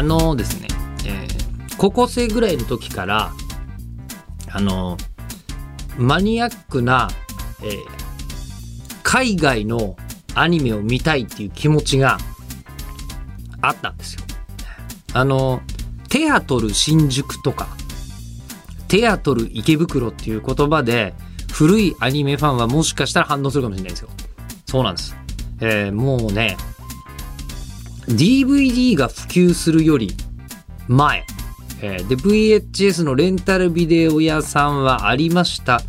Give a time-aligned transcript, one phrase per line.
[0.00, 0.68] あのですね、
[1.04, 3.32] えー高校生ぐらいの時から、
[4.50, 4.96] あの
[5.98, 7.10] マニアックな、
[7.62, 7.76] えー
[9.02, 9.96] 海外の
[10.34, 12.16] アニメを見たいっていう気持ちが
[13.60, 14.22] あったんですよ。
[15.12, 15.60] あの、
[16.08, 17.68] テアトル新宿とか、
[18.88, 21.12] テアトル池袋っていう言葉で、
[21.52, 24.08] 古いアニメファンはもしかしたら反応するかもしれないですよ。
[24.64, 25.14] そうなんです。
[25.60, 26.56] えーもうね、
[28.08, 30.14] DVD が普及するより
[30.88, 31.24] 前、
[31.82, 35.80] えーで VHS のレンタルビデオ屋さんはありました。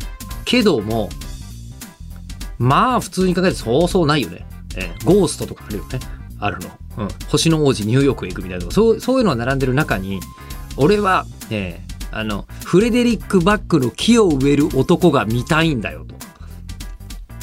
[0.44, 1.08] けども
[2.58, 4.46] まあ普通に考えてそうそうないよね、
[4.76, 5.98] えーゴーストとかあるよね。
[6.38, 10.20] あるの、うん、星の王子ニューヨークへ行くみたいなとかそうそういうのが並んでる中に
[10.76, 16.14] 俺は、えーあのフレデリック・バックの木を植える男が見たいんだよと。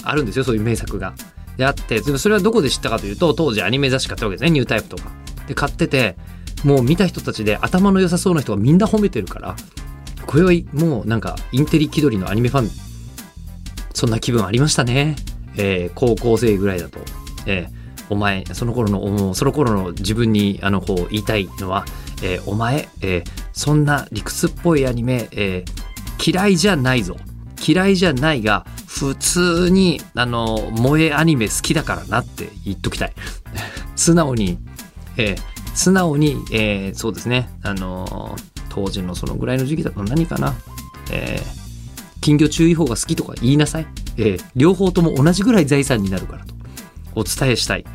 [0.03, 1.15] あるんですよそういう名作が。
[1.59, 5.11] であってでもそれはどこで知ったかというと当時アニメ雑誌買ったわけですねニュータイプとか。
[5.45, 6.15] で買ってて
[6.63, 9.55] もう見た人たちで頭の良さそうな人がみんな褒めてるから
[10.25, 12.69] これはもうなんかインテリ気取りのアニメファン
[13.93, 15.15] そんな気分ありましたね、
[15.57, 16.99] えー高校生ぐらいだと、
[17.45, 17.79] えー
[18.11, 21.85] お前その頃のその頃の自分にあのこう言いたいのは、
[22.23, 27.17] えーお前、えーそんな理屈っぽいアニメ、えー嫌いじゃないぞ。
[27.65, 33.13] 嫌いじゃないが普通にあの萌えアニメ好きだからなって言っときたい。
[33.95, 34.57] 素直に、
[35.15, 37.49] えー素直に、えーそうですね。
[37.61, 40.55] あのー当時のそのぐらいの時期だと何かな、
[41.11, 41.59] えー
[42.19, 43.87] 金魚注意報が好きとか言いなさい、
[44.17, 46.55] えー両方とも同じぐらい財産になるからと。
[47.15, 47.85] お伝えしたい。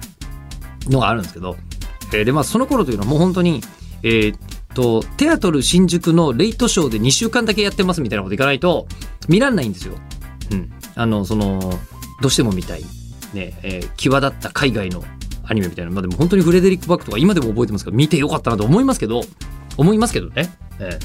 [0.88, 1.56] のがあるんですけど、
[2.12, 3.60] えーでまあその頃というのはもう本当に
[4.04, 4.38] えーっ
[4.74, 8.86] とテアトル新宿のレイトショーで2週間だけやってますみたいなこといかないと
[9.28, 9.94] 見らんないんですよ。
[10.52, 11.60] うん、あのその
[12.20, 12.82] どうしても見たい、
[13.32, 15.02] ねえー際立った海外の
[15.46, 19.22] アニメみたいな、まあ、でも本当にフレデリック・バックとか今でも覚えてますから見てよかったなと思いますけど
[19.76, 20.98] 思いますけどね、え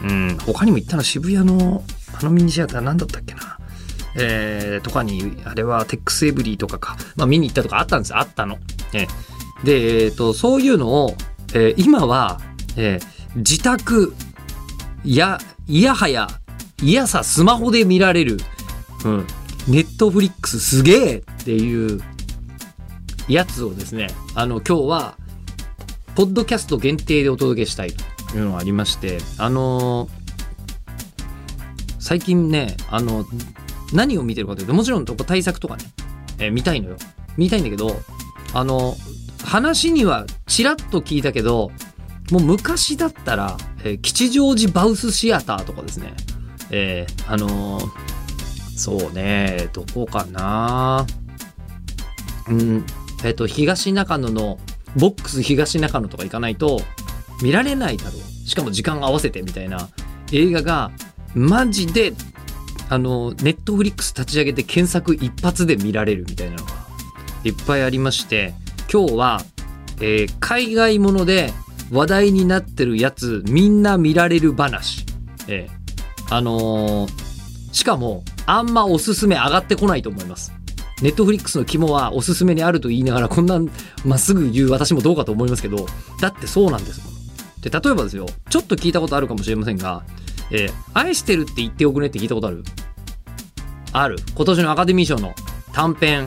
[0.00, 0.32] ー。
[0.32, 1.84] うん、他にも行ったの渋谷の
[2.18, 3.58] あのミニシアター何だったっけな。
[4.16, 8.58] えーとかにあれはテックスエブリーとかか、まあ、見に行ったとかあったんですあったの。
[8.92, 9.64] えー。
[9.64, 11.14] で、えーとそういうのを、
[11.54, 12.40] えー今は、
[12.76, 14.14] えー自宅
[15.04, 16.28] やいやはや
[16.82, 18.38] いやさスマホで見られる、
[19.04, 19.26] うん、
[19.68, 22.00] ネットフリックスすげえっていう
[23.28, 25.14] やつをですねあの今日は
[26.14, 30.22] ポッドキャスト限定でお届けしたいというのがありましてあのー
[31.98, 33.24] 最近ねあの
[33.94, 35.84] 何を見てるかというともちろん対策とかね、
[36.40, 36.96] えー見たいのよ。
[37.38, 37.96] 見たいんだけど
[38.52, 38.96] あの
[39.44, 41.70] 話にはちらっと聞いたけど
[42.30, 46.12] もう昔だったら、えー吉祥寺バウスシアターとかですね
[46.70, 48.11] えあのー
[48.82, 49.68] そうね。
[49.72, 51.06] どこかな。
[52.48, 52.84] うん。
[53.22, 54.58] えっ、と東中野の
[54.96, 56.80] ボックス東中野とか行かないと
[57.40, 58.48] 見られないだろう。
[58.48, 59.88] しかも時間合わせてみたいな。
[60.32, 60.90] 映画が
[61.36, 62.12] マジで
[62.88, 66.72] あのネットフリックス立ち上げて検索一発で見られるみたいなのが
[67.44, 68.52] いっぱいありまして。
[68.92, 69.40] 今日は、
[70.00, 71.52] えー海外もので
[71.92, 75.06] 話題になってるやつみんな見られる話、
[75.46, 77.22] えーあのー
[77.72, 80.52] しかもあんまおすすめ上がってこないと思います。
[81.00, 83.58] ネットフリックスの肝はおすすめにあると言いながらこんな
[84.04, 85.86] まっすぐ言う私もどうかと思いますけど
[86.20, 87.12] だってそうなんですもん。
[87.62, 90.04] で例えばですよちょっと聞いたことあるかもしれませんが
[90.52, 92.62] 「えー愛してるって言っておくね」って聞いたことある？
[93.92, 94.18] ある。
[94.34, 95.34] 今年のアカデミー賞の
[95.72, 96.26] 短編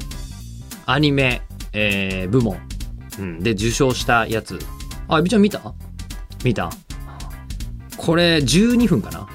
[0.88, 2.58] アニメ、えー部門、
[3.20, 4.60] うん、で受賞したやつ。
[5.08, 5.62] あエビちゃん見た？
[6.44, 6.72] 見た。
[7.98, 9.28] これ12分かな？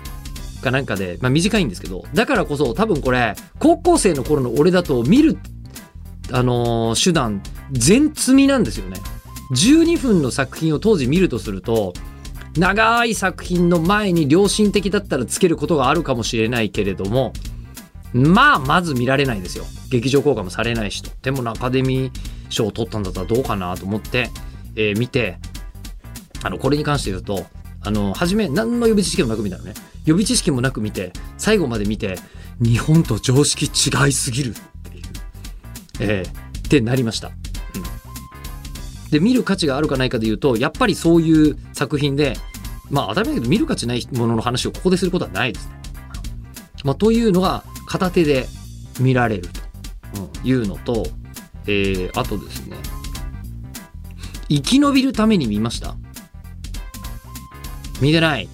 [0.60, 5.38] かなんかで、まあ、短いんですけどだからこそ多分これ高校生の頃の俺だと見る
[6.32, 7.42] あのー手段
[7.72, 8.96] 全積みなんですよね。
[9.52, 11.92] 12分の作品を当時見るとすると
[12.56, 17.32] 長い作品の前に良心的だったらつけることがあるかもしれないけれども
[18.12, 19.64] まあまず見られないですよ。
[19.90, 21.10] 劇場公開もされないしと。
[21.22, 24.30] でもアカデミー賞を取ったんだったらどうかなと思って、
[24.76, 25.38] えー見て
[26.42, 27.44] あのこれに関して言うと
[27.82, 29.74] あの初め何の予備知識もなく見たのね。
[30.04, 32.16] 予備知識もなく見て最後まで見て
[32.60, 35.04] 日本と常識違いすぎるっていう。
[36.00, 37.34] えーってなりました、うん、
[39.10, 42.34] で見る価値があるかないかで言うとやっぱりそういう作品で
[42.90, 45.66] まあ当たり前だけど見る価値ないものの話をここですることはないです。
[45.66, 45.74] ね。
[46.84, 48.46] まあ、というのが片手で
[49.00, 49.48] 見られる
[50.14, 51.06] というのと、
[51.66, 52.76] えー、あとですね
[54.48, 55.96] 生き延びるために見ました。
[58.00, 58.48] 見てない。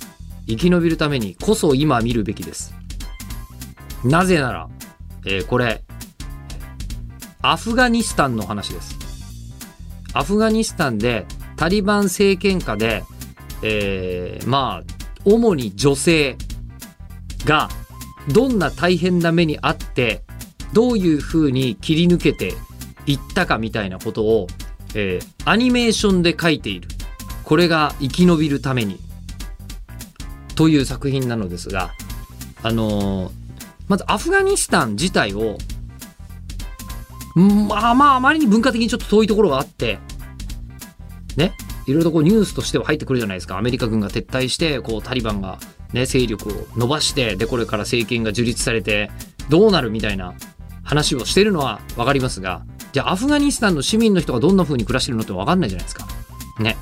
[0.47, 2.75] 生き延びるためにこそ今見るべきです。
[4.05, 4.69] なぜなら、
[5.25, 5.83] えー、これ
[7.43, 8.97] アフガニスタンの話です。
[10.13, 11.27] アフガニスタンで
[11.57, 13.05] タリバン政権下で、
[13.63, 14.93] えー、まあ
[15.25, 16.37] 主に女性
[17.45, 17.69] が
[18.33, 20.23] どんな大変な目にあって
[20.73, 22.55] どういうふうに切り抜けて
[23.07, 24.47] いったかみたいなことを、
[24.95, 26.89] えー、アニメーションで描いている。
[27.45, 29.06] これが生き延びるために。
[30.57, 31.93] という作品なのですが
[32.63, 33.33] あのー、
[33.89, 35.59] まずアフガニスタン自体を
[37.37, 39.99] まあまああまりに文化的にちょっと遠いところがあって
[41.37, 41.55] ね
[41.87, 45.59] いろいろとこうニュースとしては入ってくるじゃないですかアメリカ軍が撤退してこうタリバンが
[45.93, 49.11] ね、勢力を伸ばして、で、これから政権が樹立されて、
[49.49, 50.35] どうなるみたいな
[50.83, 56.07] 話をしてるのは分かりますが、じゃあアフガニスタンの市民の人がどんな風に暮らしてるのって分かんないじゃないですか。
[56.61, 56.77] ね。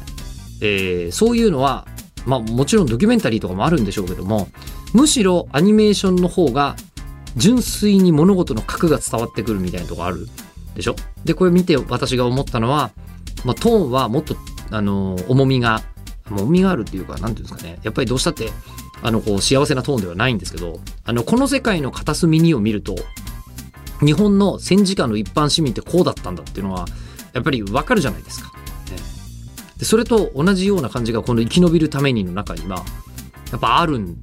[0.61, 1.87] えー、そういうのは、
[2.27, 4.49] まあもちろんドキュメンタリーとかもあるんでしょうけども、
[4.93, 6.77] むしろアニメーションの方が
[7.37, 10.29] 純粋に物事の核が伝わってくるみたいなとこある
[10.75, 10.97] でしょ？
[11.25, 12.91] で、これ見て私が思ったのは、
[13.45, 14.37] まあ、トーンはもっと、
[14.71, 15.83] あの、重みが、
[16.31, 17.79] 重みがあるっていうか、なんていうんですかね。
[17.83, 18.51] やっぱりどうしたって、
[19.03, 22.97] あの、こう、幸せなトーンではないんですけど、あの、この世界の片隅にを見ると、
[24.01, 26.87] 日本の戦時下の一般市民ってこうだったんだっていうのは、
[27.35, 28.53] やっぱりわかるじゃないですか。
[29.79, 32.85] でそれと同じような感じがこの生き延びるためにの中には、
[33.51, 34.17] やっぱあるん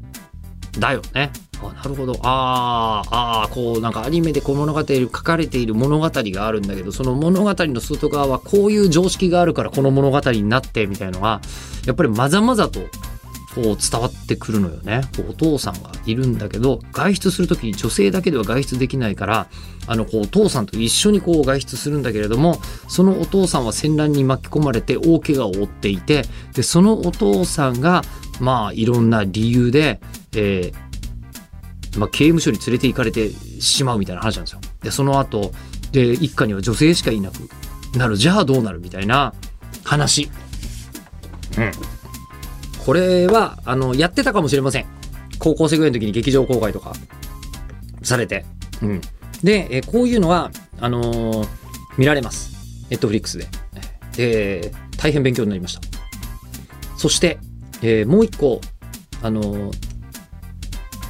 [0.80, 1.32] だよね。
[1.64, 2.14] あなるほど。
[2.24, 11.42] ああ、ああ、こうなんかアニメでこう物語書かれている物語があるんだけど、その物語の外側はこういう常識があるからこの物語になってみたいのが、
[11.86, 12.80] やっぱりまざまざと
[13.56, 19.48] こう伝わってくるのよねお父さんがいるんだけど外出する時に女性だけでは外出できないから
[19.88, 28.04] あのこうお父さんと一緒にこう外出するんだけれどもそのお父さんは戦乱に巻き込まれて大怪我を負っていてでそのお父さんが
[28.40, 30.00] まあいろんな理由で、
[30.36, 30.92] えー
[32.00, 34.62] まあ、刑務所に連れて行かれてしまうみたいな話なんですよ。
[34.82, 35.52] でその後
[35.92, 37.50] で一家には女性しかいなく
[37.98, 39.34] なるじゃあどうなるみたいな
[39.84, 40.32] 話。
[41.58, 41.91] うん
[42.86, 44.86] これは、あの、やってたかもしれません。
[45.40, 46.94] 高校生ぐらいの時に劇場公開とか
[48.04, 48.46] されて。
[48.82, 49.02] うん。
[49.44, 51.48] で、えこういうのは、あのー、
[51.98, 52.86] 見られます。
[52.90, 53.48] ネットフリックスで。
[54.16, 55.82] で、大変勉強になりました。
[56.98, 57.40] そして、
[57.82, 58.62] えー、もう一個、
[59.22, 59.78] あのー、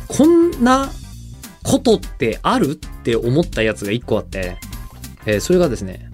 [0.07, 0.89] こんな
[1.63, 4.57] ことってあるって思ったやつが一個あって、
[5.25, 6.09] えー、それがですね、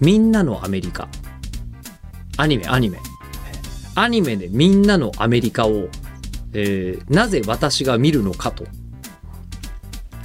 [0.00, 1.08] みんなのアメリカ。
[2.36, 2.98] アニメ、アニメ。
[3.94, 5.88] アニメでみんなのアメリカを、
[6.52, 8.64] えー、なぜ私が見るのかと、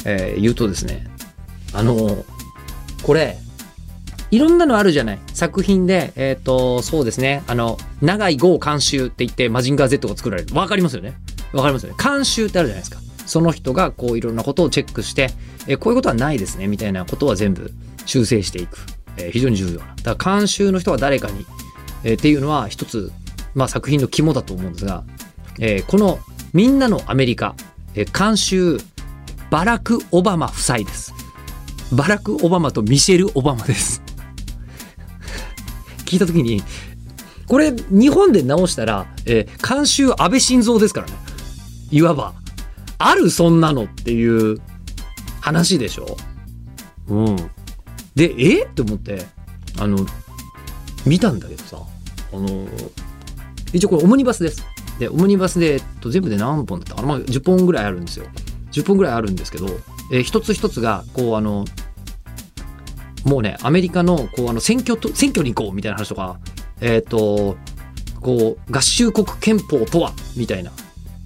[0.05, 1.07] えー、言うとですね、
[1.73, 2.25] あの、
[3.03, 3.37] これ、
[4.29, 10.53] いろんなのあるじゃない作品で、えっ、ー、と、そうですね、あの、長い号監修って言ってマジンガー Z が作られる。
[10.53, 11.13] わかりますよね？
[11.53, 11.97] わかりますよね？
[12.03, 12.99] 監修ってあるじゃないですか。
[13.25, 15.29] その人がこういろんなことをチェックして、
[15.67, 17.71] えー、こういうことはないですね、みたいなことは全部
[18.05, 18.79] 修正していく。
[19.17, 19.95] えー、非常に重要な。
[20.03, 21.45] だから監修の人は誰かに、
[22.03, 23.11] えー、っていうのは一つ
[23.57, 25.03] まあ、作品の肝だと思うんですが、
[25.59, 26.19] えー、この
[26.53, 27.55] 「みんなのアメリカ」
[27.95, 28.79] えー、監修
[29.49, 31.11] バラク・オバマ夫妻です。
[31.91, 34.03] バラク・オバマとミシェル・オバマです。
[36.05, 36.61] 聞いた時に
[37.47, 41.13] これ日本で直したら、えー、監修安倍晋三ですからね
[41.89, 42.33] いわば
[42.99, 44.59] あるそんなのっていう
[45.41, 46.15] 話でしょ？
[47.07, 47.35] うん
[48.15, 48.65] でえ？
[48.65, 49.25] って思って
[49.79, 50.05] あの
[51.05, 51.77] 見たんだけどさ
[52.33, 52.67] あの
[53.73, 54.65] 一応これオムニバスです。
[54.99, 58.25] で、オムニバスで、えっと、全部で何本だったかな、まあ、10本ぐらいあるんですよ。
[58.71, 59.67] 10本ぐらいあるんですけど、
[60.11, 61.65] えー、一つ一つが、こう、あの、
[63.25, 66.39] もうね、アメリカの、こう、あの、選挙と、選挙に行こうみたいな話とか、
[66.81, 67.57] えっ、ー、と、
[68.21, 70.71] こう、合衆国憲法とはみたいな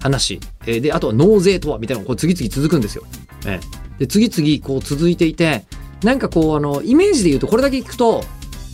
[0.00, 0.40] 話。
[0.66, 3.04] えー、で、あとは納税とはみたいなのがこう次々続くんですよ。
[3.46, 5.64] えー、で、次々こう続いていて、
[6.02, 8.24] なんかこう、あの、イメージで言うと、これだけ聞くと、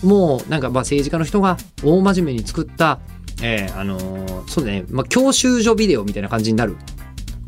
[0.02, 3.00] もう、なんかまあ政治家の人が大真面目に作った、
[3.42, 6.76] えー、あのー、そうだね、まあ、教習所ビデオみたいな感じになる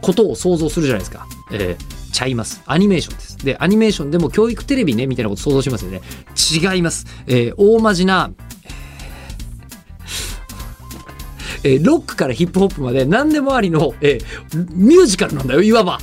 [0.00, 1.26] ことを想像するじゃないですか。
[1.52, 2.62] えー、ちゃいます。
[2.66, 3.38] アニメーションです。
[3.38, 6.00] で、アニメーションでも教育テレビね、みたいなこと想像しますよね。
[6.36, 7.06] 違います。
[7.26, 8.30] えー、大まじな、
[11.62, 15.98] えー、ロックからヒップホップまで何でもありの、えー、ミュージカルなんだよ、いわば。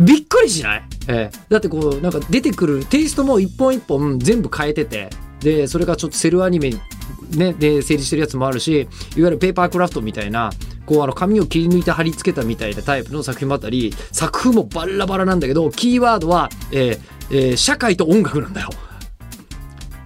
[0.00, 6.72] びっくりしない、えー、だってこう、なんか出てくるテイストも一本一本全部変えてて、でそれがちょっとセルアニメ
[7.36, 10.50] ね、で成立してるやつもあるしいわゆるペーパークラフトみたいな
[10.86, 18.68] こうあの紙を切り抜いて貼り付けたみたいなタイプの作品もあったり作風もバラバラなんだけどキーワードは、えーえー社会と音楽なんだよ。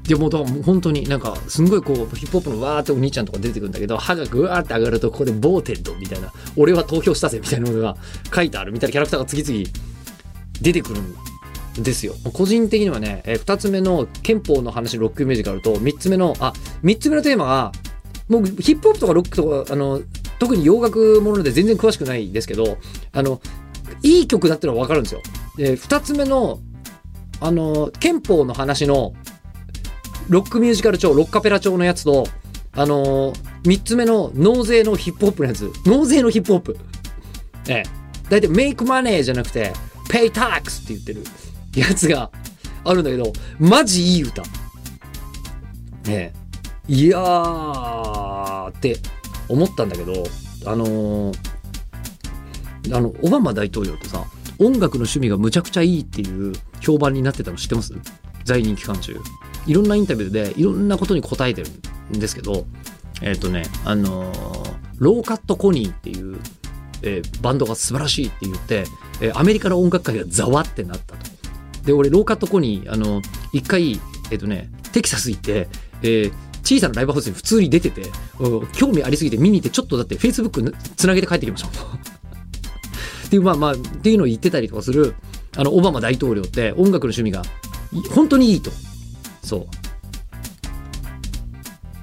[0.07, 7.97] でもう本当になんかすんごいこうヒップホップのわーってお兄ちゃんとか出てくるんだけど歯がぐわーって上がるとここで「ボーテッド」みたいな「俺は投票したぜ」みたいなのが
[8.33, 9.69] 書いてあるみたいなキャラクターが次々
[10.61, 11.15] 出てくるん
[11.79, 12.15] ですよ。
[12.33, 16.53] 個人的にはね、えー、2つ目の憲法の話ロックミュージカルと3つ目のあ
[16.83, 17.73] 3つ目のテーマが
[18.29, 20.01] もうヒップホップとかロックとかあの
[20.39, 22.79] 特に洋楽もので全然詳しくないですけど
[23.13, 23.41] あの
[24.03, 25.21] いい曲だってのは分かるんですよ。
[25.57, 26.61] で2つ目の
[27.41, 29.13] あの憲法の話の
[30.29, 32.27] ロックミュージカル調ロッカペラ調のやつと
[32.73, 33.33] あの
[33.65, 35.71] 3つ目の納税のヒップホップのやつ。
[35.85, 36.79] 納税のヒップホップ。
[37.69, 37.83] ええ。
[38.29, 39.73] 大体メイクマネーじゃなくて
[40.09, 41.25] ペイタックスって言ってる。
[41.77, 42.31] やつが
[42.85, 44.43] あるんだけどマジいい歌。
[44.43, 44.49] ね
[46.09, 46.33] え。
[46.89, 48.97] いやーって
[49.49, 50.25] 思ったんだけど
[50.65, 51.37] あのー
[52.95, 54.25] あのオバマ大統領ってさ
[54.61, 57.93] 音楽の趣味がむちゃくちゃいいっていう評判になってたの知ってます？
[58.45, 59.17] 在任期間中。
[59.67, 61.71] いろんなインタビューでいろんなことに答えてる
[62.17, 62.65] んですけど
[63.21, 66.39] えっ、とねあのーローカットコニーっていう、
[67.03, 68.85] えーバンドが素晴らしいって言って、
[69.21, 71.36] えーアメリカの音楽界がざわってなったと。
[71.87, 74.01] で俺廊下とこにあの一回
[74.31, 75.69] えっ、とねテキサス行って、
[76.03, 76.33] えー
[76.67, 78.11] 小さなライブハウスに普通に出てて
[78.73, 85.15] 興味ありすぎて見に行ってちょっとだってフェイスブックつなげて帰ってきましょうっていうまあまあっていうのを言ってたりとかする
[85.57, 87.43] あのオバマ大統領って音楽の趣味が
[88.13, 88.73] 本当にいいと。
[89.43, 89.86] そう。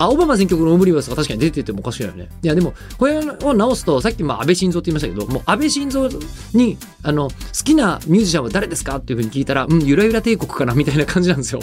[0.03, 6.10] あオバマ選挙区のオムニバスが確かに出ててもおかしくないよねいやでもこれを直すとさっきまあ安倍晋三って言いましたけどもう安倍晋三
[6.53, 8.98] にあの好きなミュージシャンは誰ですか？
[8.98, 11.62] っていうふうに聞いたらうんゆらゆら帝国かなみたいな感じなんですよ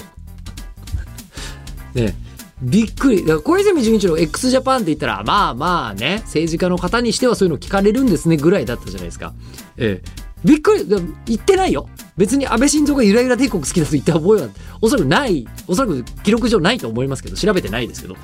[1.94, 2.14] ね
[2.62, 3.23] びっくり。
[3.23, 9.32] だから小泉純一郎 x ジャパンって言ったら、まあまあね、政治家の方にしてはそういうの聞かれるんですねぐらいだったじゃないですか。
[9.78, 10.29] ええ。
[10.44, 10.87] びっくり。
[11.26, 11.88] 言ってないよ。
[12.16, 14.49] 別に安倍晋三がゆらゆら帝国好きだと言った覚えは、
[14.80, 18.16] おそらくない、おそらく記録上ないと思いますけど、調べてないですけど、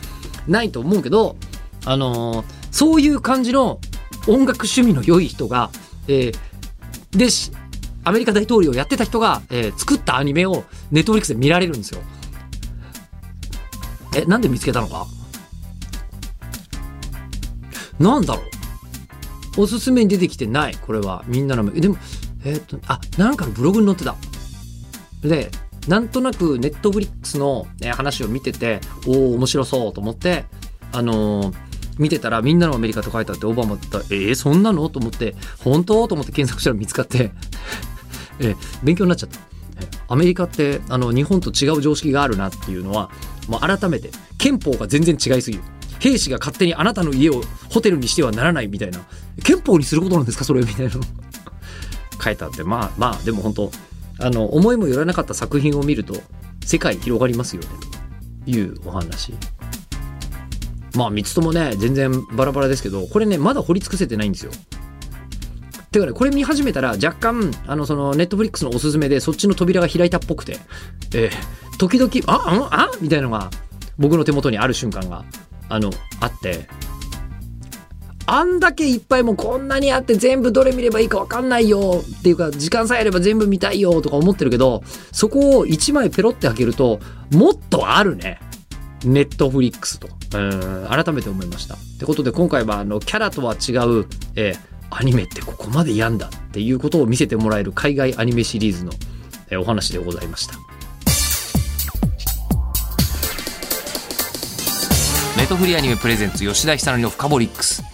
[0.46, 1.36] ないと思うけど、
[1.84, 3.80] あのーそういう感じの
[4.26, 5.70] 音楽趣味の良い人が、
[6.08, 6.36] えー
[7.16, 7.52] でし、
[8.04, 12.00] アメリカ大統領をやってた人が、えー作ったアニメをネットフリックスで見られるんですよ。
[14.14, 15.06] え、なんで見つけたのか？
[17.98, 18.44] なんだろう？
[19.56, 21.24] おすすめに出てきてない、これは。
[21.26, 21.70] みんなの。
[21.74, 21.96] えでも、
[22.44, 24.16] えーっと、あ、なんかのブログに載ってた。
[25.22, 25.50] で、
[25.88, 30.44] なんとなくネットフリックスの、ね、話を見てて、おお、面白そうと思って、
[30.92, 31.66] あのー
[31.98, 34.86] 見てたらみんなのアメリカと書いてあってオバマだったらえー、そんなの？
[34.90, 35.34] と思って
[35.64, 36.06] 本当？
[36.08, 37.30] と思って検索したら見つかって、
[38.38, 39.40] えー勉強になっちゃった。
[40.08, 43.10] アメリカってあの日本と違う常識があるなっていうのは、
[43.48, 45.62] まあ、改めて憲法が全然違いすぎる
[46.00, 49.00] 兵士が勝手にあなたの家をホテルにしてはならないみたいな。
[49.44, 50.92] 憲法にすることなんですかそれみたいな。
[52.22, 53.70] 書いてあってまあまあでも本当
[54.18, 56.14] あの思いもよらなかった作品を見ると
[56.64, 57.68] 世界広がりますよね。
[58.44, 59.34] というお話。
[60.94, 64.52] まあ3つともね全然バラバラですけどこれねまだ掘り尽くせてないんですよ。
[65.92, 70.58] てかねこれ見始めたら若干あのそのネットフリックスのおすすめでそっちの扉が開いたっぽくて、
[71.14, 72.90] えー時々あああ？
[73.00, 73.50] みたいなのが
[73.98, 75.24] 僕の手元にある瞬間が。
[75.68, 76.68] あのあって
[78.28, 84.82] あんだけいっぱいもうこんなにあって全部どれ見ればいいか分かんないよっていうか時間さえあれば全部見たいよとか思ってるけど
[85.12, 86.98] そこを1枚ペロって開けると
[87.30, 88.40] もっとあるね
[89.04, 91.74] ネットフリックスとうん改めて思いました。
[91.74, 98.92] ってことで今回はあのキャラとは違う、えーアニメってここまでやんだっていうことを見せてもらえる海外アニメシリーズの、
[99.50, 100.65] えお話でございました。
[105.46, 107.84] ネットフリアニメプレゼンツ吉田久典のフカボリックス。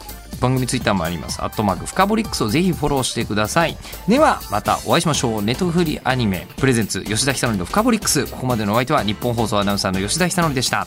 [0.40, 1.42] 番組ツイッターもあります。
[1.42, 3.76] アットマークフカボリックスをぜひフォローしてください。
[4.08, 5.42] ではまたお会いしましょう。
[5.42, 8.26] ネットフリアニメプレゼンツ吉田久典のフカボリックス。
[8.26, 10.86] ここまでのお相手は日本放送アナウンサーの吉田久典でした。